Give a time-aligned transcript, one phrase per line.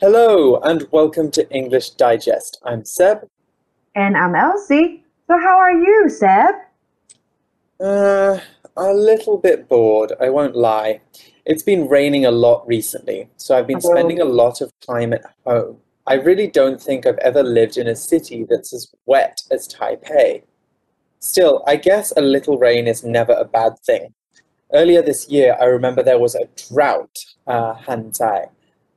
[0.00, 2.60] Hello and welcome to English Digest.
[2.64, 3.28] I'm Seb.
[3.96, 5.02] And I'm Elsie.
[5.26, 6.54] So, how are you, Seb?
[7.80, 8.38] Uh,
[8.76, 11.00] a little bit bored, I won't lie.
[11.44, 13.96] It's been raining a lot recently, so I've been Hello.
[13.96, 15.78] spending a lot of time at home.
[16.06, 20.44] I really don't think I've ever lived in a city that's as wet as Taipei.
[21.18, 24.14] Still, I guess a little rain is never a bad thing.
[24.72, 27.18] Earlier this year, I remember there was a drought,
[27.48, 28.50] uh, Hanzai,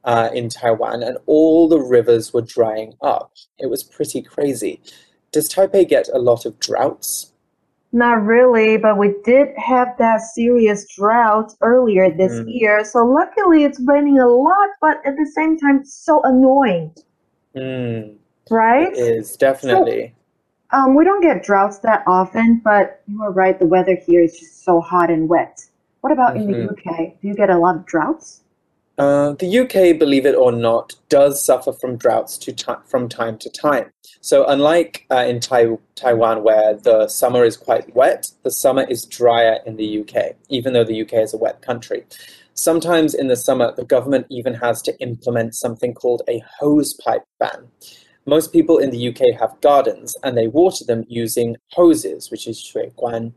[0.04, 3.32] uh, in Taiwan, and all the rivers were drying up.
[3.60, 4.82] It was pretty crazy.
[5.32, 7.32] Does Taipei get a lot of droughts?
[7.94, 12.46] Not really, but we did have that serious drought earlier this Mm.
[12.48, 12.84] year.
[12.86, 16.92] So, luckily, it's raining a lot, but at the same time, so annoying,
[17.54, 18.16] Hmm,
[18.50, 18.94] right?
[18.94, 20.16] it is definitely.
[20.72, 24.40] Um, we don't get droughts that often, but you are right, the weather here is
[24.40, 25.60] just so hot and wet.
[26.00, 26.70] What about in the Mhm.
[26.70, 27.18] UK?
[27.22, 28.41] Do you get a lot of droughts?
[29.02, 32.38] Uh, the UK, believe it or not, does suffer from droughts
[32.86, 33.90] from time to time.
[34.22, 39.08] So, unlike uh, in tai Taiwan, where the summer is quite wet, the summer is
[39.08, 42.06] drier in the UK, even though the UK is a wet country.
[42.54, 47.24] Sometimes in the summer, the government even has to implement something called a hose pipe
[47.40, 47.70] ban.
[48.28, 52.62] Most people in the UK have gardens and they water them using hoses, which is
[52.62, 53.34] 水管.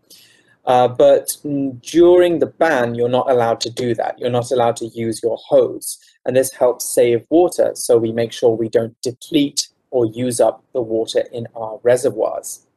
[0.66, 4.20] Uh, but mm, during the ban, you're not allowed to do that.
[4.20, 5.98] You're not allowed to use your hose.
[6.25, 10.64] And this helps save water, so we make sure we don't deplete or use up
[10.73, 12.67] the water in our reservoirs.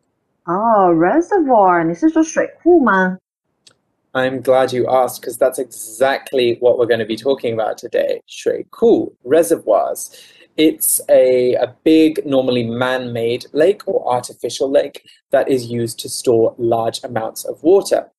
[0.46, 3.18] Oh, reservoir，你是说水库吗？
[4.12, 8.22] I'm glad you asked because that's exactly what we're going to be talking about today.
[8.26, 10.10] 水库 reservoirs.
[10.57, 16.09] It's a, a big, normally man made lake or artificial lake that is used to
[16.09, 18.09] store large amounts of water.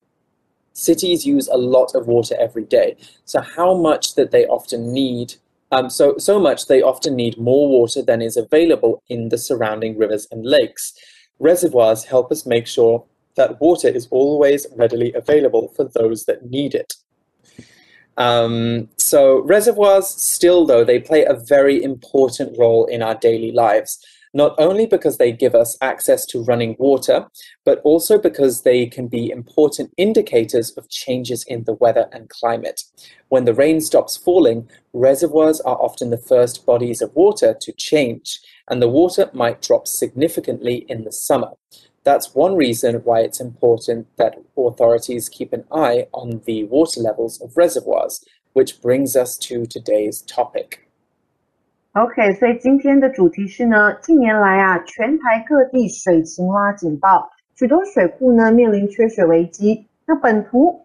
[0.73, 2.97] Cities use a lot of water every day.
[3.25, 5.35] So, how much that they often need,
[5.73, 9.99] um, so, so much they often need more water than is available in the surrounding
[9.99, 10.93] rivers and lakes.
[11.41, 16.77] Reservoirs help us make sure that water is always readily available for those that need
[16.77, 16.95] it.
[18.19, 24.05] Um, so reservoirs still though they play a very important role in our daily lives
[24.35, 27.29] not only because they give us access to running water
[27.65, 32.83] but also because they can be important indicators of changes in the weather and climate.
[33.29, 38.41] When the rain stops falling reservoirs are often the first bodies of water to change
[38.69, 41.53] and the water might drop significantly in the summer
[42.09, 47.39] that's one reason why it's important that authorities keep an eye on the water levels
[47.43, 48.25] of reservoirs,
[48.55, 50.79] which brings us to today's topic.
[51.93, 59.87] OK，所以今天的主题是呢，近年来啊，全台各地水情蛙警报，许多水库呢面临缺水危机。
[60.07, 60.81] 那本图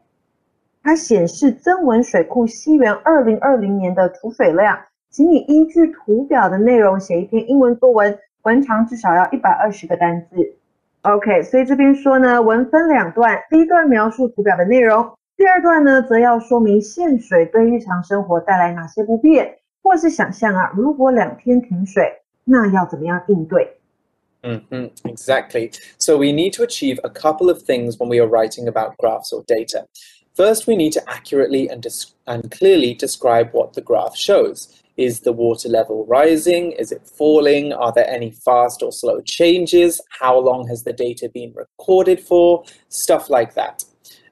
[0.82, 4.78] 它显示曾文水库西元二零二零年的储水量，
[5.10, 10.56] 请你依据图表的内容写一篇英文作文，文长至少要一百二十个单字。
[11.03, 19.57] OK，所以这边说呢，文分两段，第一段描述图表的内容，第二段呢则要说明限水对日常生活带来哪些不便。
[19.81, 22.13] 或是想象啊，如果两天停水，
[22.45, 23.79] 那要怎么样应对？
[24.43, 25.73] hmm exactly.
[25.99, 29.33] So we need to achieve a couple of things when we are writing about graphs
[29.33, 29.87] or data.
[30.35, 34.69] First, we need to accurately and, dis- and clearly describe what the graph shows.
[34.98, 36.72] Is the water level rising?
[36.74, 37.74] Is it falling?
[37.74, 40.00] Are there any fast or slow changes?
[40.10, 42.64] How long has the data been recorded for?
[42.90, 43.84] Stuff like that.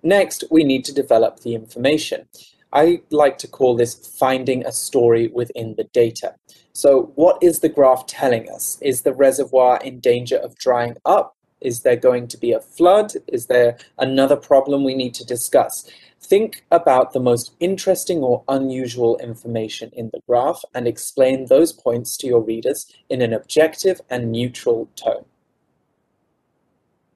[0.03, 2.27] Next, we need to develop the information.
[2.73, 6.35] I like to call this finding a story within the data.
[6.73, 8.77] So, what is the graph telling us?
[8.81, 11.35] Is the reservoir in danger of drying up?
[11.59, 13.13] Is there going to be a flood?
[13.27, 15.89] Is there another problem we need to discuss?
[16.20, 22.16] Think about the most interesting or unusual information in the graph and explain those points
[22.18, 25.24] to your readers in an objective and neutral tone.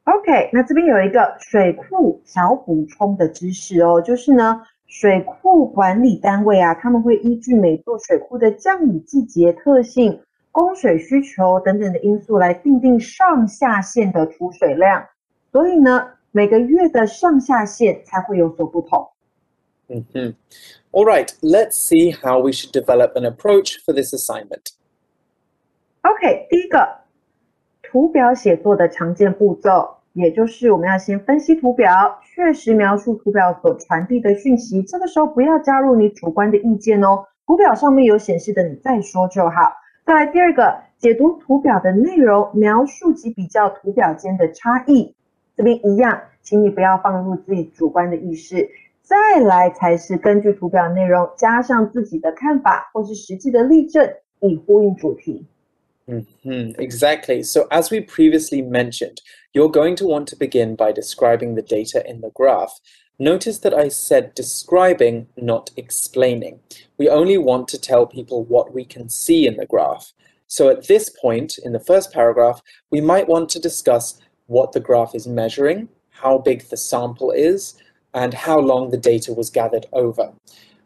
[0.05, 10.21] OK，那这边有一个水库小补充的知识哦，就是呢，水库管理单位啊，他们会依据每座水库的降雨季节特性、
[10.53, 15.05] 供水需求等等的因素来定定上下限的储水量，
[15.53, 19.08] 所以呢， 每个月的上下限才会有所不同。
[19.88, 20.36] 嗯哼
[20.92, 24.74] All right, let's see how we should develop an approach for this assignment.
[26.02, 26.86] OK，第一个
[27.82, 34.84] 图表写作的常见步骤，也就是我们要先分析图表，确实描述图表所传递的讯息。
[34.84, 39.72] 这个时候不要加入你主观的意见哦，图表上面有显示的，你再说就好。
[40.06, 45.16] 再来第二个，解读图表的内容，描述及比较图表间的差异。
[45.57, 48.69] 这边一样，请你不要放入自己主观的意识。
[49.03, 54.09] 再来才是根据图表内容加上自己的看法或是实际的例证，
[54.41, 55.45] 以呼应主题。
[56.07, 57.43] Mm-hmm, exactly.
[57.43, 59.19] So, as we previously mentioned,
[59.53, 62.73] you're going to want to begin by describing the data in the graph.
[63.19, 66.59] Notice that I said describing, not explaining.
[66.97, 70.13] We only want to tell people what we can see in the graph.
[70.49, 72.61] So, at this point in the first paragraph,
[72.91, 77.76] we might want to discuss what the graph is measuring, how big the sample is,
[78.14, 80.34] and how long the data was gathered over.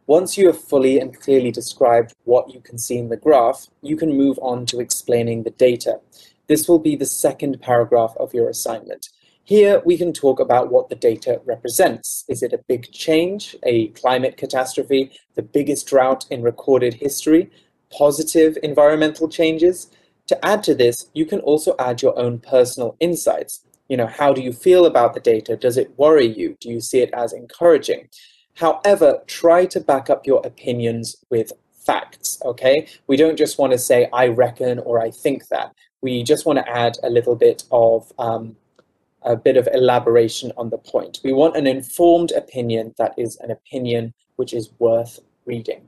[0.08, 3.96] Once you have fully and clearly described what you can see in the graph, you
[3.96, 6.00] can move on to explaining the data.
[6.48, 9.10] This will be the second paragraph of your assignment.
[9.44, 12.26] Here we can talk about what the data represents.
[12.28, 17.52] Is it a big change, a climate catastrophe, the biggest drought in recorded history,
[17.92, 19.92] positive environmental changes?
[20.29, 23.65] To add to this, you can also add your own personal insights.
[23.89, 25.57] You know, how do you feel about the data?
[25.57, 26.57] Does it worry you?
[26.61, 28.09] Do you see it as encouraging?
[28.55, 31.53] However, try to back up your opinions with
[31.85, 32.87] facts, okay?
[33.07, 35.75] We don't just want to say, I reckon or I think that.
[36.01, 38.57] We just want to add a little bit of um,
[39.23, 41.21] a bit of elaboration on the point.
[41.25, 45.81] We want an informed opinion that is an opinion which is worth reading.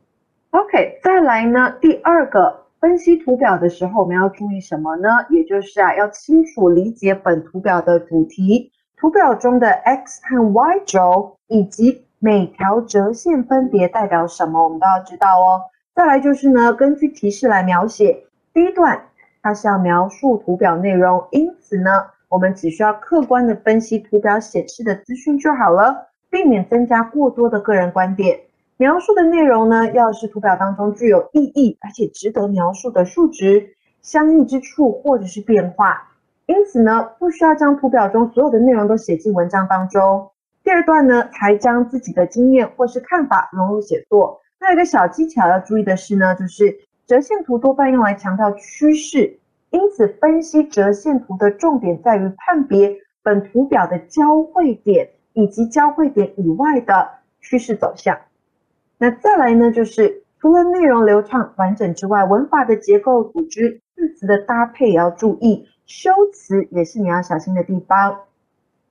[0.52, 5.07] OK，再来呢，第二个 分析图表的时候，我们要注意什么呢？
[5.29, 15.61] 也就是啊，要清楚理解本图表的主题，图表中的 x 和 y 轴以及每条折线分别代表什么，我们都要知道哦。
[15.93, 18.23] 再来就是呢，根据提示来描写。
[18.51, 18.99] 第一段
[19.43, 21.91] 它是要描述图表内容，因此呢，
[22.29, 28.39] 我们只需要客观的分析图表显示的资讯就好了，避免增加过多的个人观点。
[28.81, 36.09] 描述的内容呢，要是图表当中具有意义而且值得描述的数值、相异之处或者是变化。
[36.47, 40.31] 因此呢，不需要将图表中所有的内容都写进文章当中。
[40.63, 44.41] 第二段呢，才将自己的经验或是看法融入写作。
[44.59, 46.75] 那有一个小技巧要注意的是呢，就是
[47.05, 49.37] 折线图多半用来强调趋势，
[49.69, 57.07] 因此分析折线图的重点在于判别本图表的交汇点以及交汇点以外的
[57.41, 58.17] 趋势走向。
[59.01, 68.19] 那再来呢，就是除了内容流畅完整之外，文法的结构组织、字词的搭配也要注意，修辞也是你要小心的地方。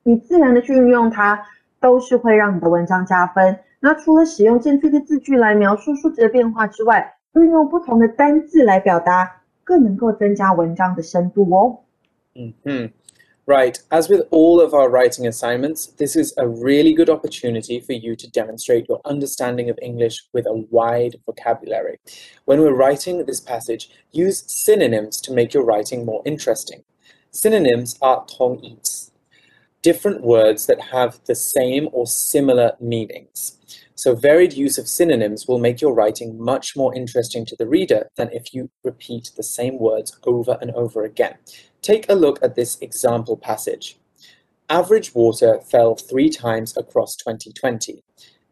[0.03, 1.47] 你自然的去运用它。
[1.83, 3.59] 都是会让你的文章加分。
[3.81, 11.79] 那除了使用正确的字句来描述数值的变化之外，运用不同的单字来表达，更能够增加文章的深度哦。
[12.35, 12.91] 嗯嗯。
[13.50, 18.16] Right, as with all of our writing assignments, this is a really good opportunity for you
[18.16, 22.00] to demonstrate your understanding of English with a wide vocabulary.
[22.46, 26.84] When we're writing this passage, use synonyms to make your writing more interesting.
[27.32, 28.99] Synonyms are 同义词
[29.83, 33.59] Different words that have the same or similar meanings.
[33.95, 38.09] So varied use of synonyms will make your writing much more interesting to the reader
[38.17, 41.37] than if you repeat the same words over and over again.
[41.83, 43.99] Take a look at this example passage.
[44.69, 48.03] Average water fell three times across 2020.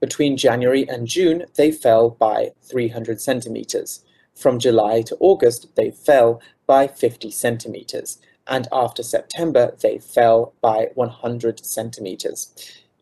[0.01, 4.05] Between January and June, they fell by 300 centimeters.
[4.35, 10.89] From July to August, they fell by 50 centimeters and after September, they fell by
[10.95, 12.53] 100 centimeters.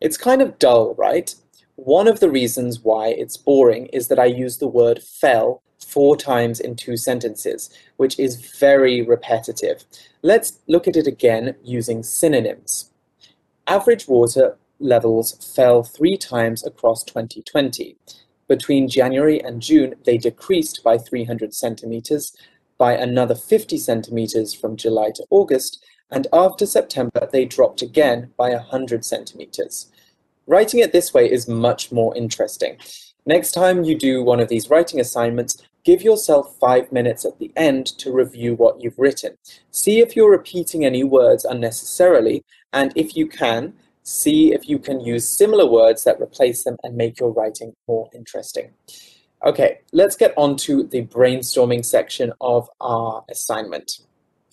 [0.01, 1.33] It's kind of dull, right?
[1.75, 6.17] One of the reasons why it's boring is that I use the word fell four
[6.17, 9.85] times in two sentences, which is very repetitive.
[10.21, 12.91] Let's look at it again using synonyms.
[13.67, 17.95] Average water levels fell three times across 2020.
[18.47, 22.35] Between January and June, they decreased by 300 centimeters,
[22.77, 28.51] by another 50 centimeters from July to August, and after September they dropped again by
[28.51, 29.91] 100 centimeters.
[30.45, 32.77] Writing it this way is much more interesting.
[33.25, 37.51] Next time you do one of these writing assignments, give yourself five minutes at the
[37.57, 39.37] end to review what you've written.
[39.71, 45.01] See if you're repeating any words unnecessarily, and if you can, see if you can
[45.01, 48.71] use similar words that replace them and make your writing more interesting.
[49.45, 53.99] Okay, let's get on to the brainstorming section of our assignment.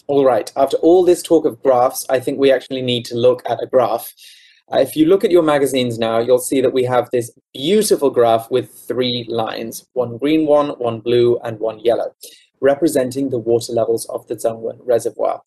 [0.08, 3.42] All right, after all this talk of graphs, I think we actually need to look
[3.48, 4.12] at a graph.
[4.70, 8.10] Uh, if you look at your magazines now, you'll see that we have this beautiful
[8.10, 12.14] graph with three lines, one green one, one blue, and one yellow,
[12.60, 15.42] representing the water levels of the Zhengwen Reservoir.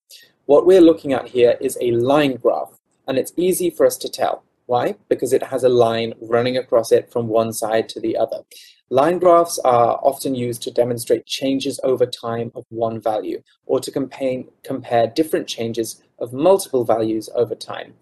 [0.45, 4.09] What we're looking at here is a line graph, and it's easy for us to
[4.09, 4.43] tell.
[4.67, 4.95] Why?
[5.09, 8.43] Because it has a line running across it from one side to the other.
[8.89, 13.91] Line graphs are often used to demonstrate changes over time of one value, or to
[13.91, 17.93] compare, different changes of multiple values over time.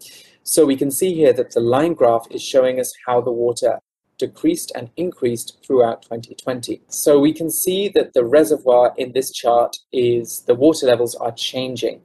[0.44, 3.80] So we can see here that the line graph is showing us how the water
[4.18, 6.82] decreased and increased throughout 2020.
[6.88, 11.32] So we can see that the reservoir in this chart is the water levels are
[11.32, 12.02] changing.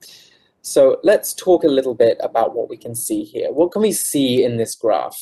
[0.62, 3.50] So let's talk a little bit about what we can see here.
[3.50, 5.16] What can we see in this graph?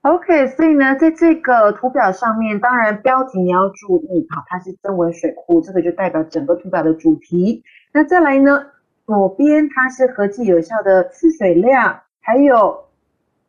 [0.00, 7.62] OK，所以呢，在这个图表上面，当然标题你要注意，好，它是曾文水库，这个就代表整个图表的主题。
[7.92, 8.66] 那再来呢，
[9.06, 12.84] 左边它是合计有效的蓄水量，还有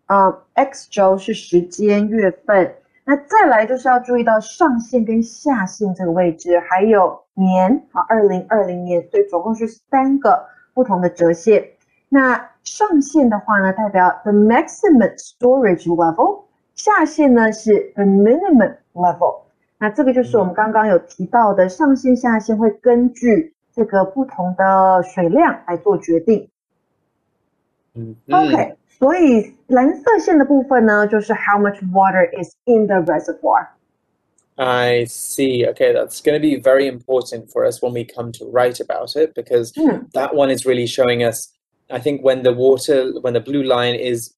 [0.07, 2.75] 呃 x 轴是时间月份。
[3.05, 10.45] 那再来就是要注意到上限跟下限这个位置，还有年啊，二零二零年，所以总共是三个。
[10.75, 11.71] 不同的折线。
[12.09, 16.43] 那上限的话呢，代表 the maximum storage level。
[16.75, 19.43] 下限呢是 the minimum level，
[19.79, 26.49] 那这个就是我们刚刚有提到的上限下限会根据这个不同的水量来做决定。
[27.93, 33.67] 嗯，OK，所以蓝色线的部分呢，就是 how much water is in the reservoir。
[34.57, 35.67] I see.
[35.67, 39.15] Okay, that's going to be very important for us when we come to write about
[39.15, 39.73] it because
[40.13, 41.51] that one is really showing us.
[41.91, 44.33] I think when the water, when the blue line is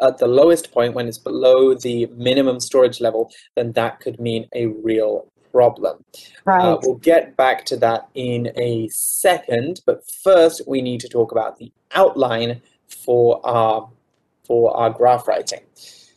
[0.00, 4.48] at the lowest point, when it's below the minimum storage level, then that could mean
[4.54, 6.04] a real problem.
[6.44, 6.62] Right.
[6.62, 11.32] Uh, we'll get back to that in a second, but first we need to talk
[11.32, 13.88] about the outline for our
[14.44, 15.60] for our graph writing.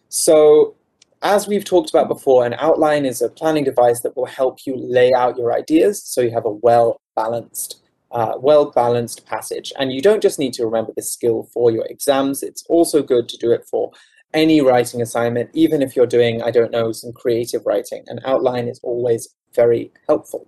[0.10, 0.75] So
[1.21, 4.75] as we've talked about before, an outline is a planning device that will help you
[4.77, 9.71] lay out your ideas so you have a well balanced uh, well balanced passage.
[9.77, 13.29] And you don't just need to remember this skill for your exams, it's also good
[13.29, 13.91] to do it for
[14.33, 18.03] any writing assignment, even if you're doing, I don't know, some creative writing.
[18.07, 20.47] An outline is always very helpful.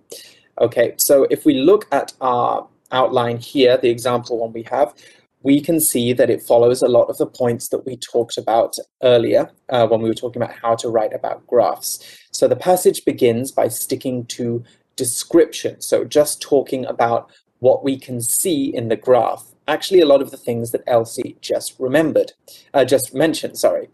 [0.60, 4.94] Okay, so if we look at our outline here, the example one we have,
[5.42, 8.76] we can see that it follows a lot of the points that we talked about
[9.02, 12.18] earlier uh, when we were talking about how to write about graphs.
[12.30, 14.64] So the passage begins by sticking to
[14.96, 15.80] description.
[15.80, 19.44] So just talking about what we can see in the graph.
[19.68, 22.32] Actually, a lot of the things that Elsie just remembered,
[22.74, 23.88] uh, just mentioned, sorry.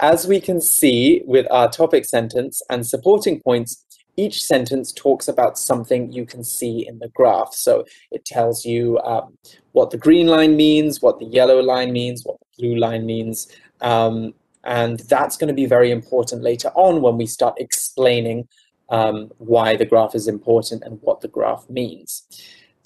[0.00, 3.84] As we can see with our topic sentence and supporting points,
[4.16, 7.54] each sentence talks about something you can see in the graph.
[7.54, 9.38] So it tells you um,
[9.72, 13.48] what the green line means, what the yellow line means, what the blue line means.
[13.80, 18.48] Um, and that's going to be very important later on when we start explaining
[18.90, 22.24] um, why the graph is important and what the graph means.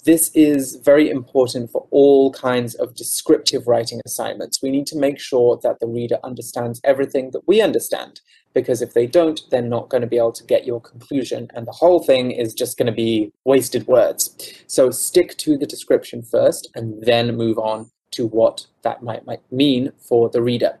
[0.05, 4.61] This is very important for all kinds of descriptive writing assignments.
[4.61, 8.21] We need to make sure that the reader understands everything that we understand,
[8.56, 11.66] because if they don't, they're not going to be able to get your conclusion, and
[11.66, 14.30] the whole thing is just going to be wasted words.
[14.66, 19.40] So stick to the description first, and then move on to what that might, might
[19.50, 20.78] mean for the reader.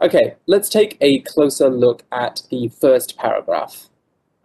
[0.00, 3.88] Okay, let's take a closer look at the first paragraph.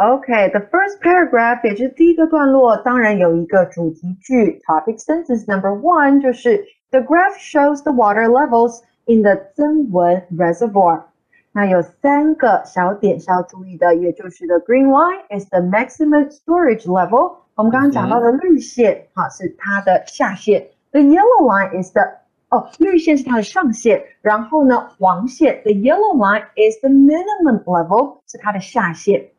[0.01, 8.81] Okay, the first paragraph 也是第一个段落，当然有一个主题句，topic sentence number one 就是 The graph shows the water levels
[9.05, 11.03] in the 增文 reservoir。
[11.51, 17.37] 那有三个小点是要注意的，也就是 the green line is the maximum storage level。
[17.55, 22.01] 我们刚刚讲到的绿线，哈、嗯，是它的下限；the yellow line is the
[22.49, 29.29] 哦，绿线是它的上限，然后呢，黄线 the yellow line is the minimum level 是它的下限。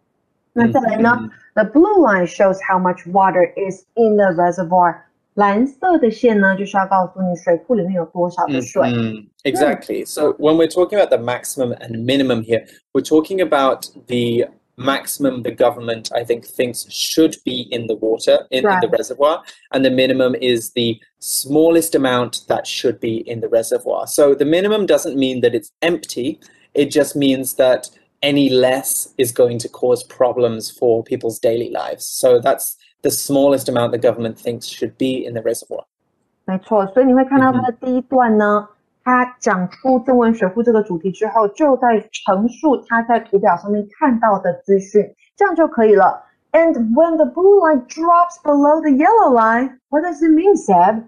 [0.54, 1.30] 那再来呢？
[1.52, 5.02] The blue line shows how much water is in the reservoir。
[5.40, 8.88] 蓝色的线呢，就是要告诉你水库里面有多少的水。
[8.88, 10.04] Mm, exactly.
[10.06, 14.46] So when we're talking about the maximum and minimum here, we're talking about the
[14.78, 18.82] maximum the government I think thinks should be in the water in, right.
[18.82, 19.42] in, the reservoir,
[19.72, 24.06] and the minimum is the smallest amount that should be in the reservoir.
[24.06, 26.40] So the minimum doesn't mean that it's empty;
[26.72, 27.90] it just means that
[28.21, 32.05] any less is going to cause problems for people's daily lives.
[32.05, 35.85] So that's the smallest amount the government thinks should be in the reservoir.
[36.45, 38.67] 没错，所以你会看到它的第一段呢，
[39.03, 46.23] 它讲出曾文水库这个主题之后，就在陈述它在图表上面看到的资讯，这样就可以了。
[46.51, 51.05] And when the blue line drops below the yellow line, what does it mean, Seb?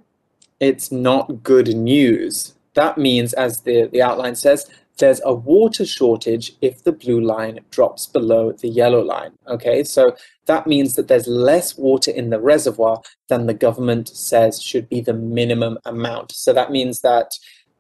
[0.60, 2.54] It's not good news.
[2.76, 4.66] That means, as the, the outline says,
[5.00, 9.32] there's a water shortage if the blue line drops below the yellow line.
[9.48, 14.62] Okay, so that means that there's less water in the reservoir than the government says
[14.62, 16.32] should be the minimum amount.
[16.32, 17.32] So that means that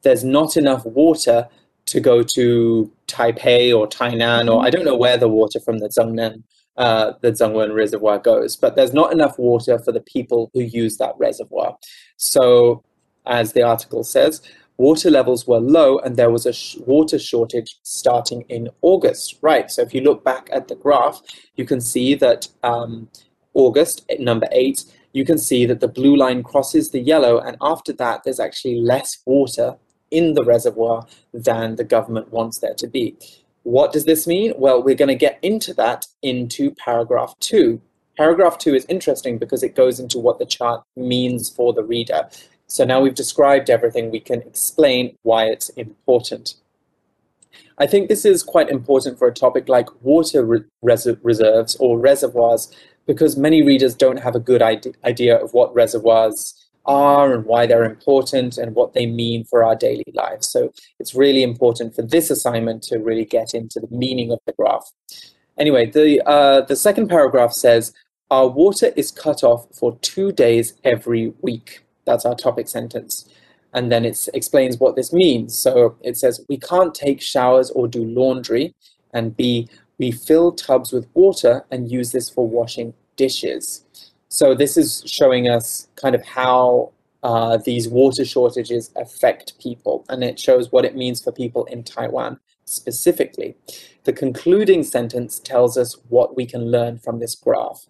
[0.02, 1.48] there's not enough water
[1.86, 5.90] to go to Taipei or Tainan, or I don't know where the water from the
[5.90, 6.44] Zhengnan,
[6.78, 10.98] uh, the Zhengwen reservoir goes, but there's not enough water for the people who use
[10.98, 11.78] that reservoir.
[12.18, 12.84] So,
[13.26, 14.42] as the article says,
[14.84, 19.38] water levels were low and there was a sh- water shortage starting in August.
[19.42, 19.72] Right.
[19.72, 21.22] So if you look back at the graph,
[21.56, 23.08] you can see that um,
[23.54, 27.94] August, number eight, you can see that the blue line crosses the yellow, and after
[27.94, 29.78] that, there's actually less water
[30.10, 33.16] in the reservoir than the government wants there to be.
[33.62, 34.54] What does this mean?
[34.58, 37.80] Well, we're going to get into that into paragraph two.
[38.18, 42.22] Paragraph two is interesting because it goes into what the chart means for the reader.
[42.74, 46.56] So now we've described everything, we can explain why it's important.
[47.78, 52.00] I think this is quite important for a topic like water re res reserves or
[52.00, 52.76] reservoirs
[53.06, 57.84] because many readers don't have a good idea of what reservoirs are and why they're
[57.84, 60.50] important and what they mean for our daily lives.
[60.50, 64.54] So it's really important for this assignment to really get into the meaning of the
[64.54, 64.92] graph.
[65.60, 67.94] Anyway, the, uh, the second paragraph says,
[68.32, 71.83] our water is cut off for two days every week.
[72.06, 73.28] That's our topic sentence.
[73.74, 75.58] And then it explains what this means.
[75.58, 78.76] So it says, we can't take showers or do laundry.
[79.14, 79.68] And B,
[79.98, 83.84] we fill tubs with water and use this for washing dishes.
[84.30, 86.92] So this is showing us kind of how
[87.24, 91.84] uh, these water shortages affect people, and it shows what it means for people in
[91.84, 93.56] Taiwan specifically.
[94.04, 97.86] The concluding sentence tells us what we can learn from this graph.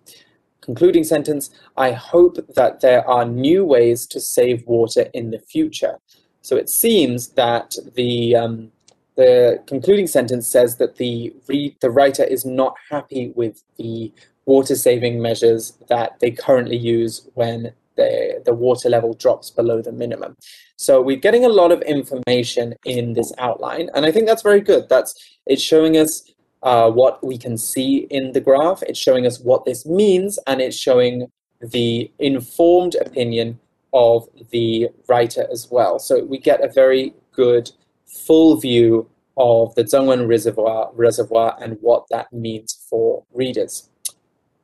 [0.63, 5.99] Concluding sentence, I hope that there are new ways to save water in the future.
[6.41, 8.71] So it seems that the um,
[9.15, 11.33] the concluding sentence says that the
[11.81, 14.13] the writer is not happy with the
[14.45, 19.91] water saving measures that they currently use when the, the water level drops below the
[19.91, 20.35] minimum.
[20.77, 24.61] So we're getting a lot of information in this outline, and I think that's very
[24.61, 24.87] good.
[24.89, 25.13] That's
[25.45, 26.23] it's showing us
[26.63, 28.81] uh, what we can see in the graph.
[28.83, 31.27] It's showing us what this means, and it's showing
[31.61, 33.59] the informed opinion
[33.93, 35.99] of the writer as well.
[35.99, 37.71] So we get a very good
[38.05, 43.89] full view of the Zhengwen Reservoir, reservoir and what that means for readers.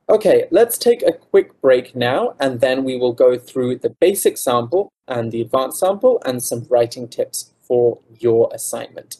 [0.08, 4.36] Okay, let's take a quick break now, and then we will go through the basic
[4.36, 9.18] sample and the advanced sample and some writing tips for your assignment.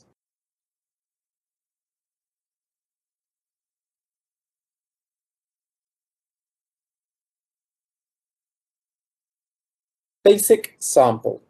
[10.31, 11.43] Basic sample.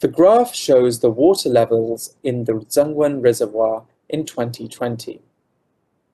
[0.00, 5.20] The graph shows the water levels in the Zhengwen Reservoir in 2020.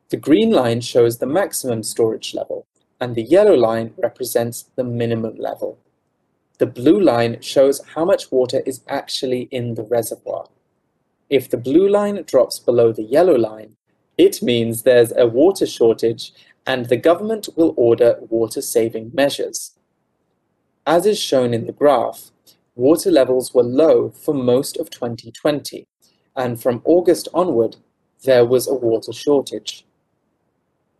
[0.08, 2.66] The green line shows the maximum storage level,
[3.00, 5.78] and the yellow line represents the minimum level.
[6.58, 10.48] The blue line shows how much water is actually in the reservoir.
[11.30, 13.76] If the blue line drops below the yellow line,
[14.18, 16.32] it means there's a water shortage
[16.66, 19.73] and the government will order water-saving measures.
[20.86, 22.30] As is shown in the graph,
[22.74, 25.86] water levels were low for most of 2020,
[26.36, 27.76] and from August onward,
[28.24, 29.86] there was a water shortage.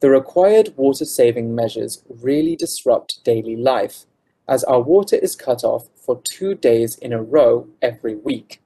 [0.01, 4.07] The required water-saving measures really disrupt daily life,
[4.49, 8.63] as our water is cut off for two days in a row every week.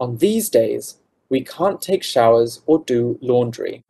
[0.00, 0.96] On these days,
[1.28, 3.82] we can't take showers or do laundry.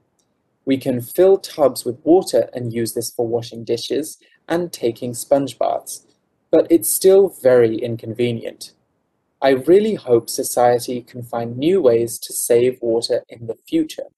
[0.64, 4.18] We can fill tubs with water and use this for washing dishes
[4.48, 6.04] and taking sponge baths,
[6.50, 8.72] but it's still very inconvenient.
[9.40, 14.08] I really hope society can find new ways to save water in the future.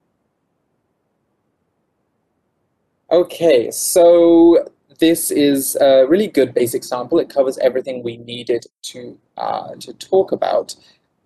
[3.11, 7.19] Okay, so this is a really good basic sample.
[7.19, 10.77] It covers everything we needed to uh, to talk about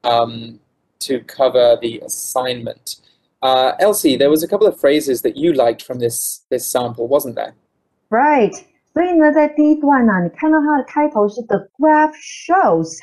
[0.03, 0.61] um,
[1.01, 2.97] to cover the assignment.
[3.43, 7.07] Uh, Elsie, there was a couple of phrases that you liked from this this sample,
[7.07, 7.55] wasn't there?
[8.09, 8.55] Right.
[8.95, 12.97] 所以呢，在第一段呢、啊，你看到它的开头是 the graph shows，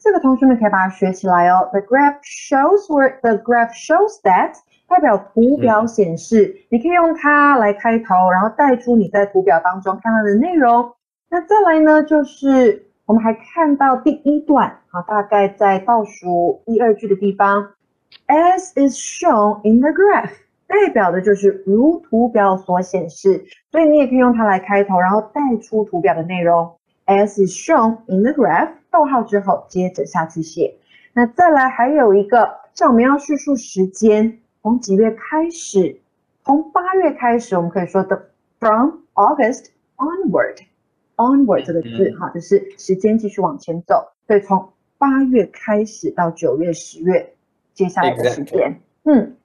[0.00, 1.70] 这个同学们可以把它学起来哦。
[1.70, 4.54] The graph shows where the graph shows that
[4.88, 10.92] 代表图表显示，你可以用它来开头，然后带出你在图表当中看到的内容。
[11.30, 17.68] 那再来呢，就是我们还看到第一段，啊，大概在倒数一二句的地方
[18.26, 20.30] ，as is shown in the graph，
[20.66, 26.76] 代表的就是如图表所显示，所以你也可以用它来开头，然后带出图表的内容。
[27.06, 30.74] as is shown in the graph，逗号之后接着下去写。
[31.12, 34.38] 那再来还有一个，像我们要叙述时间。
[34.62, 36.00] 从几月开始？
[36.42, 44.08] 从八月开始，我们可以说的 from August onward，onward 这个字哈，就是时间继续往前走。
[44.26, 47.34] 所以从八月开始到九月、十月，
[47.74, 49.36] 接下来的时间，嗯。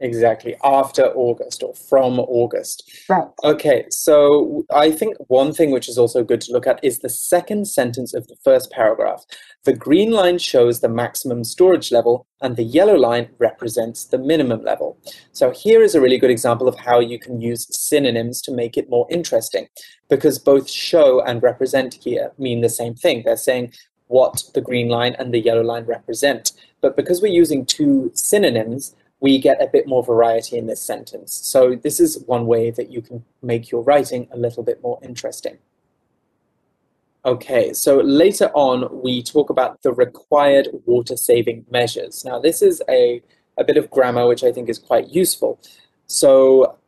[0.00, 2.88] Exactly, after August or from August.
[3.08, 3.26] Right.
[3.42, 7.08] Okay, so I think one thing which is also good to look at is the
[7.08, 9.24] second sentence of the first paragraph.
[9.64, 14.62] The green line shows the maximum storage level, and the yellow line represents the minimum
[14.62, 14.96] level.
[15.32, 18.76] So here is a really good example of how you can use synonyms to make
[18.76, 19.66] it more interesting,
[20.08, 23.22] because both show and represent here mean the same thing.
[23.24, 23.72] They're saying
[24.06, 26.52] what the green line and the yellow line represent.
[26.80, 31.34] But because we're using two synonyms, we get a bit more variety in this sentence.
[31.34, 34.98] So this is one way that you can make your writing a little bit more
[35.02, 35.58] interesting.
[37.24, 42.24] Okay, so later on we talk about the required water saving measures.
[42.24, 43.20] Now this is a,
[43.56, 45.60] a bit of grammar which I think is quite useful.
[46.06, 46.78] So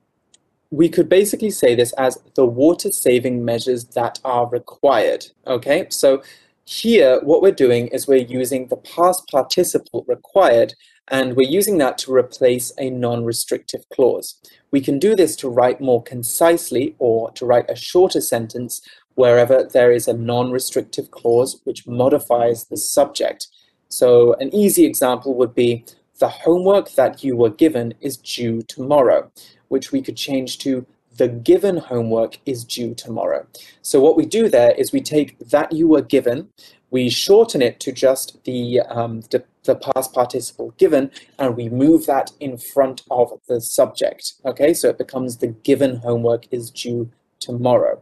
[0.71, 5.27] we could basically say this as the water saving measures that are required.
[5.49, 6.23] Okay, so
[6.65, 10.75] here what we're doing is we're using the past participle required
[11.11, 14.37] and we're using that to replace a non-restrictive clause.
[14.71, 18.81] We can do this to write more concisely or to write a shorter sentence
[19.15, 23.49] wherever there is a non-restrictive clause which modifies the subject.
[23.89, 25.85] So an easy example would be
[26.21, 29.33] the homework that you were given is due tomorrow,
[29.69, 33.47] which we could change to the given homework is due tomorrow.
[33.83, 36.49] So what we do there is we take that you were given,
[36.91, 42.06] we shorten it to just the, um, the, the, past participle given, and we move
[42.06, 44.34] that in front of the subject.
[44.44, 48.02] Okay, so it becomes the given homework is due tomorrow.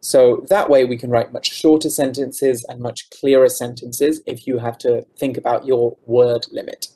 [0.00, 4.58] So that way we can write much shorter sentences and much clearer sentences if you
[4.58, 6.90] have to think about your word limit.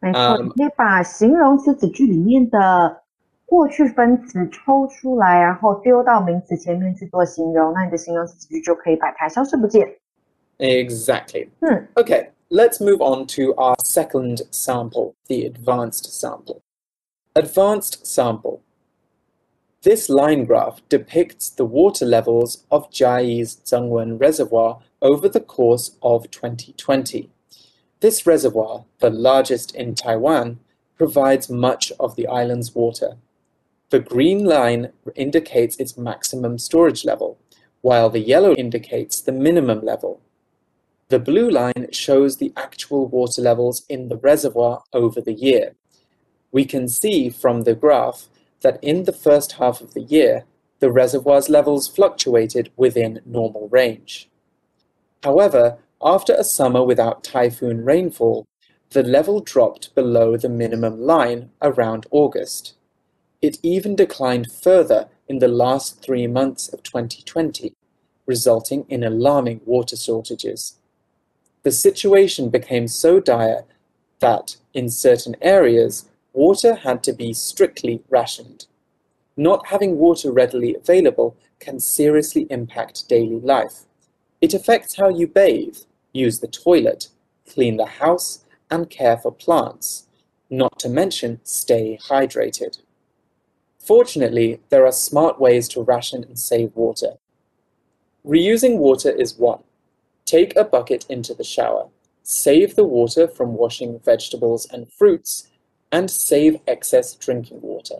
[0.00, 3.02] 没错，你可以把形容词子句里面的
[3.46, 9.96] 过去分词抽出来，然后丢到名词前面去做形容，那你的形容词子句就可以把它消失不见。
[10.58, 11.48] Exactly.
[11.60, 11.86] Hmm.
[11.94, 16.61] Okay, let's move on to our second sample, the advanced sample.
[17.33, 18.61] Advanced sample.
[19.83, 26.29] This line graph depicts the water levels of Chiayi's Zhengwen Reservoir over the course of
[26.29, 27.29] 2020.
[28.01, 30.59] This reservoir, the largest in Taiwan,
[30.97, 33.15] provides much of the island's water.
[33.91, 37.39] The green line indicates its maximum storage level,
[37.79, 40.19] while the yellow indicates the minimum level.
[41.11, 45.75] The blue line shows the actual water levels in the reservoir over the year.
[46.53, 48.29] We can see from the graph
[48.61, 50.45] that in the first half of the year,
[50.79, 54.29] the reservoir's levels fluctuated within normal range.
[55.21, 58.45] However, after a summer without typhoon rainfall,
[58.91, 62.75] the level dropped below the minimum line around August.
[63.41, 67.73] It even declined further in the last three months of 2020,
[68.25, 70.77] resulting in alarming water shortages.
[71.63, 73.65] The situation became so dire
[74.19, 78.65] that, in certain areas, water had to be strictly rationed.
[79.37, 83.85] Not having water readily available can seriously impact daily life.
[84.41, 85.77] It affects how you bathe,
[86.13, 87.09] use the toilet,
[87.47, 90.07] clean the house, and care for plants,
[90.49, 92.79] not to mention stay hydrated.
[93.79, 97.17] Fortunately, there are smart ways to ration and save water.
[98.25, 99.63] Reusing water is one.
[100.31, 101.89] Take a bucket into the shower.
[102.23, 105.49] Save the water from washing vegetables and fruits,
[105.91, 107.97] and save excess drinking water.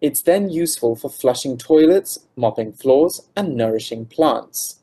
[0.00, 4.78] It's then useful for flushing toilets, mopping floors, and nourishing plants.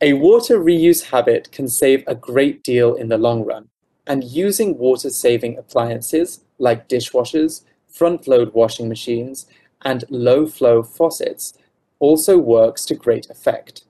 [0.00, 3.68] A water reuse habit can save a great deal in the long run,
[4.06, 9.44] and using water saving appliances like dishwashers, front load washing machines,
[9.82, 11.52] and low flow faucets
[11.98, 13.84] also works to great effect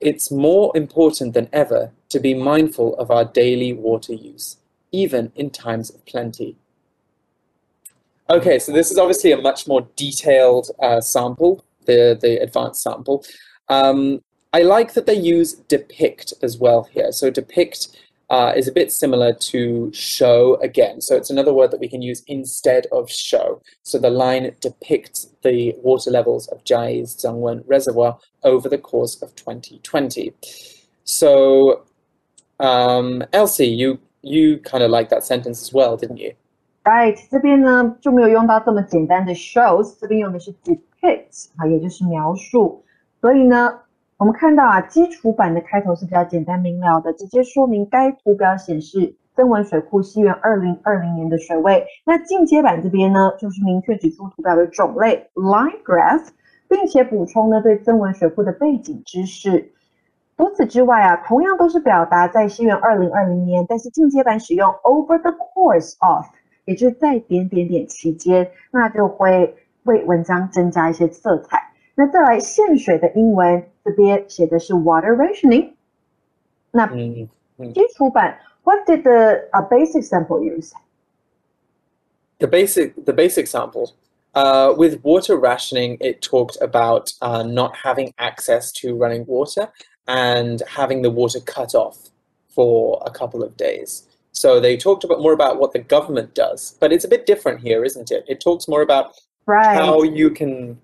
[0.00, 4.58] it's more important than ever to be mindful of our daily water use,
[4.92, 6.56] even in times of plenty.
[8.30, 13.24] Okay, so this is obviously a much more detailed uh, sample, the, the advanced sample.
[13.68, 17.12] Um, I like that they use depict as well here.
[17.12, 17.88] So depict
[18.30, 21.00] uh, is a bit similar to show again.
[21.00, 23.60] So it's another word that we can use instead of show.
[23.82, 29.34] So the line depicts the water levels of Chiayi's Zhangwen Reservoir over the course of
[29.36, 30.32] 2020.
[31.04, 31.82] So,
[32.60, 36.32] um, Elsie, you you kind of like that sentence as well, didn't you?
[36.84, 42.82] Right，这边呢就没有用到这么简单的 shows，这边用的是 depict，啊，也就是描述。
[43.20, 43.80] 所以呢，
[44.16, 51.84] 我们看到啊，基础版的开头是比较简单明了的，直接说明该图表显示增文水库西元二零二零年的水位。
[52.06, 56.28] 那进阶版这边呢，就是明确指出图表的种类 line graph，
[56.68, 59.72] 并且补充呢对增文水库的背景知识。
[60.36, 66.24] 除此之外啊，同样都是表达在西元二零二零年，但是进阶版使用 over the course of，
[66.66, 71.73] 也就是在点点点期间，那就会为文章增加一些色彩。
[71.95, 75.73] 那再来限水的英文，这边写的是 water rationing。
[76.71, 80.71] 那基础版，What did the a basic sample use?
[82.37, 83.93] The basic the basic sample.
[84.35, 89.69] Uh, with water rationing, it talked about uh, not having access to running water
[90.07, 92.09] and having the water cut off
[92.47, 94.05] for a couple of days.
[94.31, 97.59] So they talked about more about what the government does, but it's a bit different
[97.59, 98.23] here, isn't it?
[98.27, 99.15] It talks more about
[99.47, 99.75] right.
[99.75, 100.79] how you can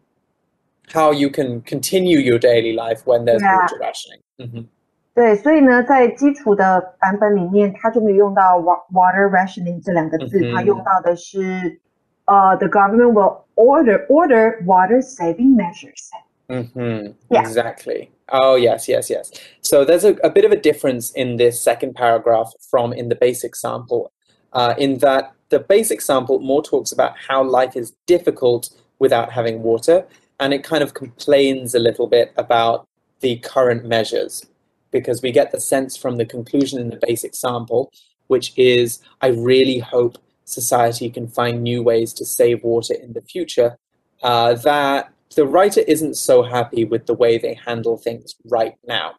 [0.93, 3.57] how you can continue your daily life when there's yeah.
[3.57, 4.21] water rationing.
[4.39, 4.65] Mm-hmm.
[5.13, 11.79] 对，所以呢，在基础的版本里面，它就没有用到 water rationing 这两个字，它用到的是
[12.25, 16.09] 呃，the government will order order water saving measures.
[16.47, 17.13] Mm-hmm.
[17.29, 17.41] Yeah.
[17.41, 18.11] Exactly.
[18.29, 19.31] Oh, yes, yes, yes.
[19.61, 23.15] So there's a, a, bit of a difference in this second paragraph from in the
[23.15, 24.11] basic sample,
[24.53, 29.63] uh, in that the basic sample more talks about how life is difficult without having
[29.63, 30.05] water,
[30.40, 32.88] and it kind of complains a little bit about
[33.20, 34.46] the current measures
[34.90, 37.92] because we get the sense from the conclusion in the basic sample,
[38.26, 43.22] which is I really hope society can find new ways to save water in the
[43.22, 43.78] future,
[44.22, 49.14] uh, that the writer isn't so happy with the way they handle things right now.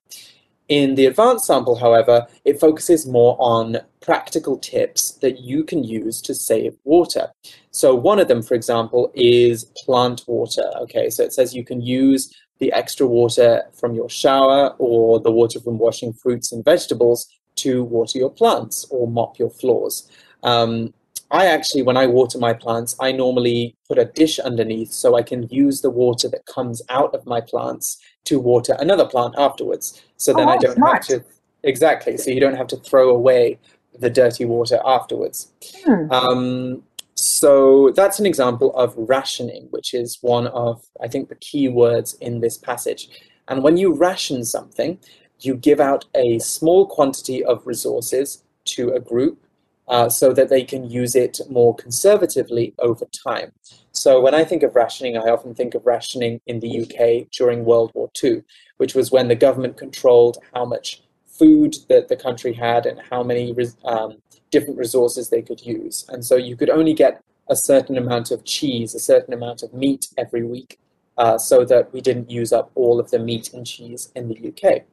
[0.72, 6.22] In the advanced sample, however, it focuses more on practical tips that you can use
[6.22, 7.30] to save water.
[7.72, 10.64] So one of them, for example, is plant water.
[10.84, 15.30] Okay, so it says you can use the extra water from your shower or the
[15.30, 20.10] water from washing fruits and vegetables to water your plants or mop your floors.
[20.42, 20.94] Um,
[21.32, 25.24] I actually, when I water my plants, I normally put a dish underneath so I
[25.24, 30.02] can use the water that comes out of my plants to water another plant afterwards.
[30.17, 31.08] So then oh, I don't smart.
[31.08, 31.26] have to,
[31.63, 33.60] exactly, so you don't have to throw away
[33.98, 35.52] the dirty water afterwards.
[35.86, 36.12] Hmm.
[36.12, 36.84] Um,
[37.15, 42.15] so that's an example of rationing, which is one of, I think, the key words
[42.15, 43.10] in this passage.
[43.48, 45.00] And when you ration something,
[45.39, 49.44] you give out a small quantity of resources to a group
[49.88, 53.52] uh, so that they can use it more conservatively over time.
[53.91, 57.65] So when I think of rationing, I often think of rationing in the UK during
[57.65, 58.44] World War II,
[58.78, 63.24] which was when the government controlled how much food that the country had and how
[63.24, 64.17] many um,
[64.52, 66.06] different resources they could use.
[66.10, 69.74] And so you could only get a certain amount of cheese, a certain amount of
[69.74, 70.80] meat every week,
[71.17, 74.38] uh, so that we didn't use up all of the meat and cheese in the
[74.50, 74.84] UK.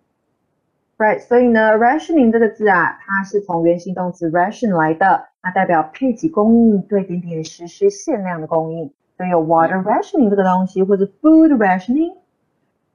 [0.98, 8.92] Right，所以呢，rationing 这个字啊，它是从原形动词 ration 来的，那代表配给供应，对点点实施限量的供应。
[9.18, 12.16] 所以有 water rationing 这个东西，或者 food rationing，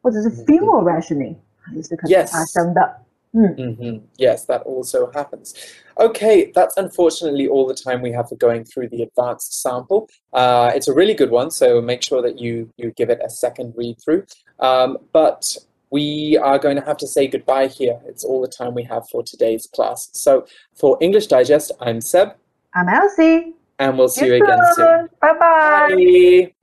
[0.00, 1.37] 或者是 fuel rationing，
[1.74, 2.96] 也是可能发生的。
[3.31, 3.54] Mm.
[3.57, 4.00] Mm-hmm.
[4.16, 5.54] Yes, that also happens.
[5.96, 10.09] Okay, that's unfortunately all the time we have for going through the advanced sample.
[10.33, 13.28] Uh, it's a really good one, so make sure that you you give it a
[13.28, 14.24] second read through.
[14.61, 15.59] Um, but
[15.93, 17.99] we are going to have to say goodbye here.
[18.08, 20.10] It's all the time we have for today's class.
[20.13, 22.29] So for English Digest, I'm Seb.
[22.73, 23.53] I'm Elsie.
[23.77, 25.08] And we'll see you again soon.
[25.21, 25.89] Bye-bye.
[25.95, 26.53] Bye.